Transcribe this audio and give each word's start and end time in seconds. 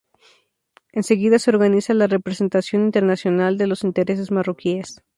Enseguida 0.93 1.37
se 1.37 1.51
organiza 1.51 1.93
la 1.93 2.07
representación 2.07 2.81
internacional 2.85 3.59
de 3.59 3.67
los 3.67 3.83
intereses 3.83 4.31
marroquíes. 4.31 5.03